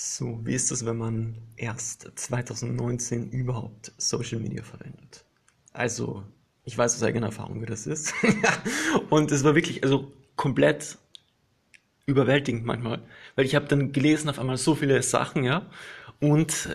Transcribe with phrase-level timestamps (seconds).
[0.00, 5.24] So, wie ist das, wenn man erst 2019 überhaupt Social Media verwendet?
[5.72, 6.22] Also,
[6.62, 8.14] ich weiß aus eigener Erfahrung, wie das ist.
[9.10, 10.98] und es war wirklich, also komplett
[12.06, 13.02] überwältigend manchmal,
[13.34, 15.68] weil ich habe dann gelesen auf einmal so viele Sachen, ja,
[16.20, 16.68] und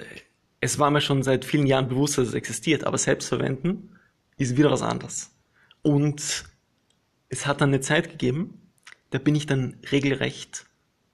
[0.60, 3.98] es war mir schon seit vielen Jahren bewusst, dass es existiert, aber selbst verwenden
[4.36, 5.32] ist wieder was anderes.
[5.82, 6.44] Und
[7.30, 8.70] es hat dann eine Zeit gegeben,
[9.12, 10.66] da bin ich dann regelrecht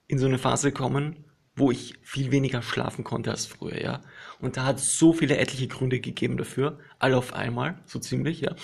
[0.08, 1.24] in so eine Phase gekommen,
[1.60, 4.00] wo ich viel weniger schlafen konnte als früher, ja.
[4.40, 8.40] Und da hat es so viele etliche Gründe gegeben dafür, alle auf einmal, so ziemlich,
[8.40, 8.56] ja.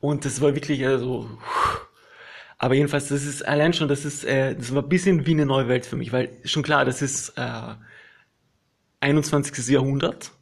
[0.00, 1.28] Und das war wirklich also,
[2.56, 5.46] aber jedenfalls, das ist allein schon, das ist, äh, das war ein bisschen wie eine
[5.46, 7.74] neue Welt für mich, weil schon klar, das ist äh,
[9.00, 9.68] 21.
[9.68, 10.32] Jahrhundert,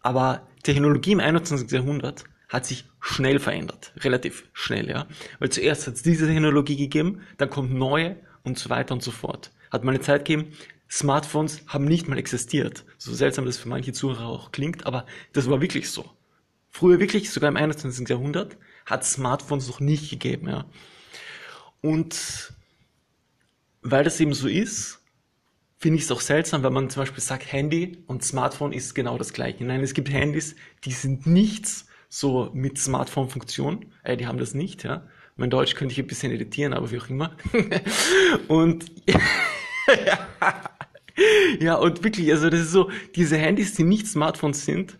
[0.00, 1.70] aber Technologie im 21.
[1.70, 5.06] Jahrhundert hat sich schnell verändert, relativ schnell, ja.
[5.40, 9.10] Weil zuerst hat es diese Technologie gegeben, dann kommt neue und so weiter und so
[9.10, 9.50] fort.
[9.70, 10.52] Hat mal eine Zeit gegeben,
[10.90, 12.84] Smartphones haben nicht mal existiert.
[12.96, 16.08] So seltsam das für manche Zuhörer auch klingt, aber das war wirklich so.
[16.70, 18.08] Früher wirklich, sogar im 21.
[18.08, 20.64] Jahrhundert, hat Smartphones noch nicht gegeben, ja.
[21.82, 22.52] Und
[23.82, 25.00] weil das eben so ist,
[25.78, 29.16] finde ich es auch seltsam, wenn man zum Beispiel sagt, Handy und Smartphone ist genau
[29.16, 29.64] das gleiche.
[29.64, 33.86] Nein, es gibt Handys, die sind nichts so mit Smartphone-Funktion.
[34.02, 35.06] Äh, die haben das nicht, ja.
[35.36, 37.36] Mein Deutsch könnte ich ein bisschen editieren, aber wie auch immer.
[38.48, 38.90] und
[40.06, 40.27] ja,
[41.80, 44.98] und wirklich, also das ist so, diese Handys, die nicht Smartphones sind,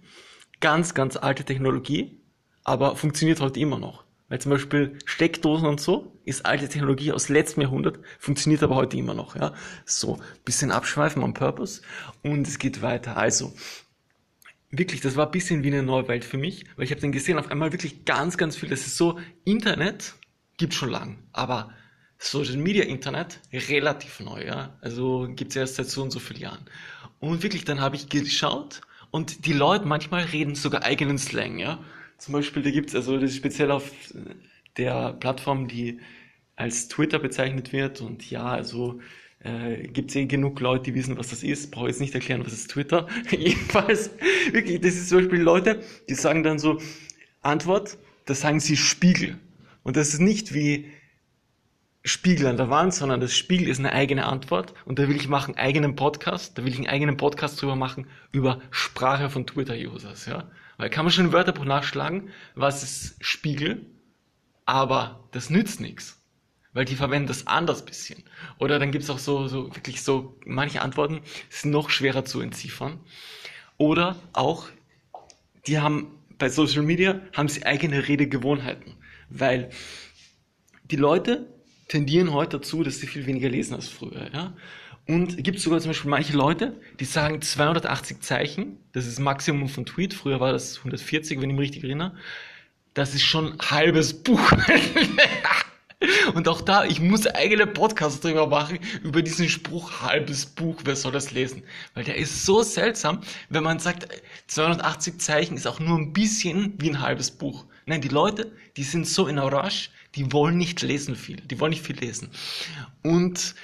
[0.60, 2.20] ganz, ganz alte Technologie,
[2.64, 4.04] aber funktioniert heute immer noch.
[4.28, 8.96] Weil zum Beispiel Steckdosen und so ist alte Technologie aus letztem Jahrhundert, funktioniert aber heute
[8.98, 9.36] immer noch.
[9.36, 9.54] Ja,
[9.86, 11.80] so bisschen abschweifen on Purpose
[12.22, 13.16] und es geht weiter.
[13.16, 13.54] Also
[14.70, 17.12] wirklich, das war ein bisschen wie eine neue Welt für mich, weil ich habe dann
[17.12, 18.68] gesehen, auf einmal wirklich ganz, ganz viel.
[18.68, 20.14] Das ist so Internet
[20.58, 21.70] gibt schon lang, aber
[22.18, 24.76] Social Media Internet relativ neu, ja.
[24.80, 26.64] Also gibt's erst seit so und so vielen Jahren.
[27.20, 28.80] Und wirklich, dann habe ich geschaut
[29.10, 31.82] und die Leute manchmal reden sogar eigenen Slang, ja.
[32.18, 33.92] Zum Beispiel, da gibt's also das ist speziell auf
[34.76, 36.00] der Plattform, die
[36.56, 39.00] als Twitter bezeichnet wird und ja, also
[39.40, 41.70] äh, gibt es eh genug Leute, die wissen, was das ist.
[41.70, 43.06] Brauche jetzt nicht erklären, was ist Twitter.
[43.30, 44.10] Jedenfalls,
[44.50, 46.80] wirklich, das ist zum Beispiel Leute, die sagen dann so,
[47.42, 49.38] Antwort, da sagen sie Spiegel.
[49.84, 50.86] Und das ist nicht wie
[52.04, 55.28] Spiegel an der Wand, sondern das Spiegel ist eine eigene Antwort und da will ich
[55.28, 60.26] machen eigenen Podcast, da will ich einen eigenen Podcast drüber machen über Sprache von Twitter-Users,
[60.26, 60.50] ja.
[60.76, 63.84] Weil kann man schon im Wörterbuch nachschlagen, was ist Spiegel,
[64.64, 66.22] aber das nützt nichts.
[66.72, 68.22] Weil die verwenden das anders bisschen.
[68.58, 73.00] Oder dann gibt's auch so, so wirklich so, manche Antworten sind noch schwerer zu entziffern.
[73.78, 74.68] Oder auch,
[75.66, 78.94] die haben bei Social Media haben sie eigene Redegewohnheiten.
[79.30, 79.70] Weil
[80.84, 81.48] die Leute
[81.88, 84.30] tendieren heute dazu, dass sie viel weniger lesen als früher.
[84.32, 84.52] Ja?
[85.06, 89.68] Und es gibt sogar zum Beispiel manche Leute, die sagen 280 Zeichen, das ist Maximum
[89.68, 92.14] von Tweet, früher war das 140, wenn ich mich richtig erinnere.
[92.92, 94.52] Das ist schon ein halbes Buch.
[96.34, 100.94] Und auch da, ich muss eigene Podcasts drüber machen, über diesen Spruch, halbes Buch, wer
[100.94, 101.64] soll das lesen?
[101.94, 104.06] Weil der ist so seltsam, wenn man sagt,
[104.46, 107.64] 280 Zeichen ist auch nur ein bisschen wie ein halbes Buch.
[107.86, 111.58] Nein, die Leute, die sind so in a rush, die wollen nicht lesen viel, die
[111.58, 112.30] wollen nicht viel lesen.
[113.02, 113.56] Und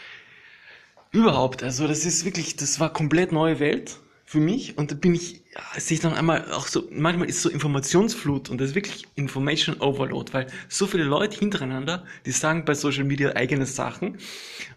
[1.12, 4.00] überhaupt, also das ist wirklich, das war komplett neue Welt
[4.34, 7.40] für mich und da bin ich, ja, sehe ich dann einmal auch so, manchmal ist
[7.40, 12.64] so Informationsflut und das ist wirklich Information Overload, weil so viele Leute hintereinander, die sagen
[12.64, 14.18] bei Social Media eigene Sachen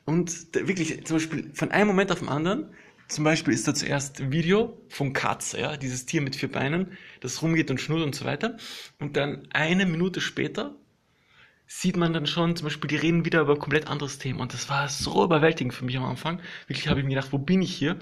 [0.05, 2.67] und wirklich zum Beispiel von einem Moment auf den anderen,
[3.07, 6.91] zum Beispiel ist da zuerst ein Video von Katze, ja, dieses Tier mit vier Beinen,
[7.21, 8.57] das rumgeht und schnurrt und so weiter
[8.99, 10.75] und dann eine Minute später
[11.67, 14.41] sieht man dann schon, zum Beispiel, die reden wieder über ein komplett anderes Thema.
[14.41, 16.41] Und das war so überwältigend für mich am Anfang.
[16.67, 17.97] Wirklich habe ich mir gedacht, wo bin ich hier?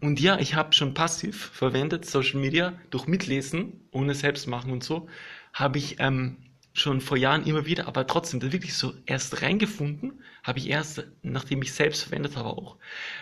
[0.00, 4.84] Und ja, ich habe schon passiv verwendet, Social Media, durch Mitlesen, ohne selbst machen und
[4.84, 5.08] so,
[5.52, 6.36] habe ich ähm,
[6.74, 11.04] schon vor Jahren immer wieder, aber trotzdem, da wirklich so erst reingefunden, habe ich erst,
[11.22, 12.76] nachdem ich selbst verwendet habe auch.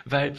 [0.05, 0.35] Weil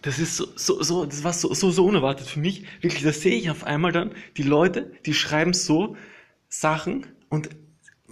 [0.00, 2.64] das ist so, so, so das war so, so, so unerwartet für mich.
[2.80, 5.96] Wirklich, da sehe ich auf einmal dann die Leute, die schreiben so
[6.48, 7.50] Sachen und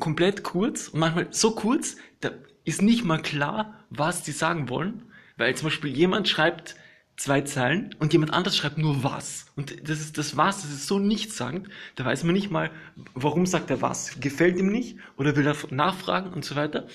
[0.01, 2.31] komplett kurz und manchmal so kurz, da
[2.65, 5.03] ist nicht mal klar, was die sagen wollen,
[5.37, 6.77] weil zum Beispiel jemand schreibt
[7.17, 9.47] zwei Zeilen und jemand anderes schreibt nur was.
[9.55, 12.71] Und das ist das was, das ist so nichtssagend, da weiß man nicht mal,
[13.15, 14.19] warum sagt er was.
[14.21, 16.87] Gefällt ihm nicht oder will er nachfragen und so weiter.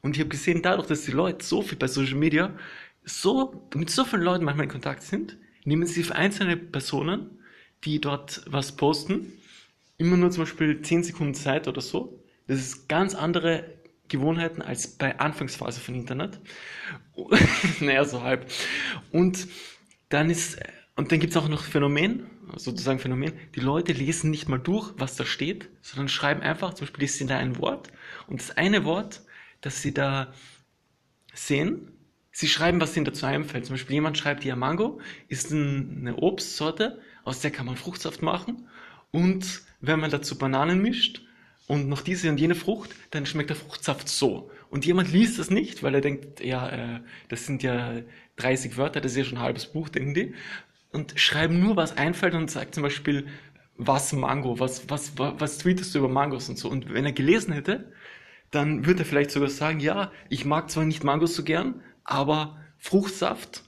[0.00, 2.56] Und ich habe gesehen, dadurch, dass die Leute so viel bei Social Media
[3.04, 7.38] so mit so vielen Leuten manchmal in Kontakt sind, nehmen sie für einzelne Personen,
[7.84, 9.32] die dort was posten,
[9.96, 12.17] immer nur zum Beispiel 10 Sekunden Zeit oder so
[12.48, 13.78] das ist ganz andere
[14.08, 16.40] Gewohnheiten als bei Anfangsphase von Internet.
[17.80, 18.50] naja, so halb.
[19.12, 19.46] Und
[20.08, 20.58] dann ist,
[20.96, 24.92] und dann gibt es auch noch Phänomen, sozusagen Phänomen, die Leute lesen nicht mal durch,
[24.96, 27.92] was da steht, sondern schreiben einfach, zum Beispiel ist da ein Wort
[28.26, 29.22] und das eine Wort,
[29.60, 30.32] das sie da
[31.34, 31.92] sehen,
[32.32, 33.66] sie schreiben, was ihnen dazu einfällt.
[33.66, 38.68] Zum Beispiel jemand schreibt, ja, Mango ist eine Obstsorte, aus der kann man Fruchtsaft machen
[39.10, 41.27] und wenn man dazu Bananen mischt
[41.68, 44.50] und noch diese und jene Frucht, dann schmeckt der Fruchtsaft so.
[44.70, 48.00] Und jemand liest das nicht, weil er denkt, ja, äh, das sind ja
[48.36, 50.34] 30 Wörter, das ist ja schon ein halbes Buch, denken die.
[50.92, 53.28] Und schreiben nur, was einfällt und sagt zum Beispiel,
[53.76, 56.70] was Mango, was, was, was, was tweetest du über Mangos und so.
[56.70, 57.92] Und wenn er gelesen hätte,
[58.50, 62.56] dann würde er vielleicht sogar sagen, ja, ich mag zwar nicht Mangos so gern, aber
[62.78, 63.62] Fruchtsaft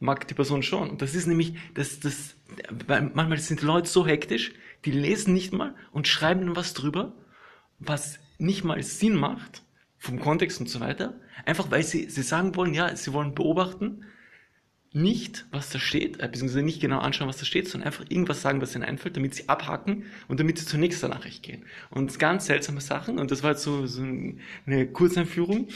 [0.00, 0.88] mag die Person schon.
[0.88, 2.34] Und das ist nämlich, das, das,
[2.86, 4.54] weil manchmal sind Leute so hektisch,
[4.86, 7.14] die lesen nicht mal und schreiben dann was drüber,
[7.86, 9.62] was nicht mal Sinn macht,
[9.98, 11.14] vom Kontext und so weiter,
[11.46, 14.04] einfach weil sie, sie sagen wollen, ja, sie wollen beobachten,
[14.94, 18.42] nicht, was da steht, äh, beziehungsweise nicht genau anschauen, was da steht, sondern einfach irgendwas
[18.42, 21.64] sagen, was ihnen einfällt, damit sie abhacken und damit sie zur nächsten Nachricht gehen.
[21.90, 25.68] Und ganz seltsame Sachen, und das war jetzt so, so eine Kurzeinführung,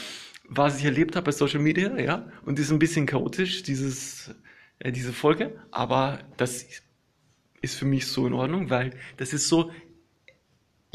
[0.47, 4.35] was ich erlebt habe bei Social Media, ja, und ist ein bisschen chaotisch, dieses,
[4.79, 6.67] äh, diese Folge, aber das
[7.61, 9.71] ist für mich so in Ordnung, weil das ist so,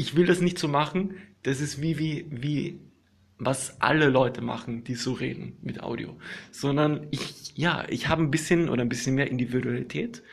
[0.03, 1.15] ich will das nicht so machen,
[1.45, 2.81] das ist wie, wie, wie,
[3.39, 6.19] was alle Leute machen, die so reden mit Audio,
[6.51, 10.25] sondern ich, ja, ich habe ein bisschen oder ein bisschen mehr Individualität.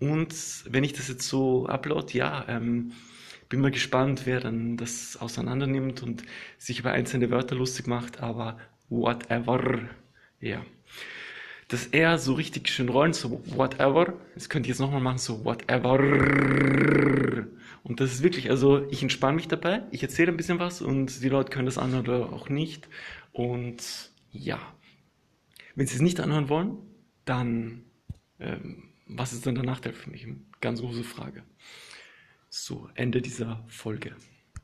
[0.00, 0.34] Und
[0.68, 2.92] wenn ich das jetzt so upload, ja, ähm,
[3.48, 6.24] bin mal gespannt, wer dann das auseinander nimmt und
[6.58, 8.58] sich über einzelne Wörter lustig macht, aber
[8.88, 9.88] whatever,
[10.40, 10.64] ja.
[11.68, 15.44] Dass er so richtig schön rollen, so whatever, das könnte ich jetzt nochmal machen, so
[15.44, 16.00] whatever.
[17.82, 21.22] Und das ist wirklich, also ich entspanne mich dabei, ich erzähle ein bisschen was und
[21.22, 22.88] die Leute können das anhören oder auch nicht.
[23.32, 24.60] Und ja,
[25.74, 26.78] wenn sie es nicht anhören wollen,
[27.24, 27.84] dann
[28.38, 30.26] ähm, was ist dann der Nachteil für mich?
[30.60, 31.42] Ganz große Frage.
[32.48, 34.16] So, Ende dieser Folge.